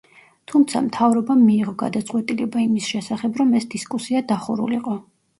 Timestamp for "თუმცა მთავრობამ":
0.51-1.41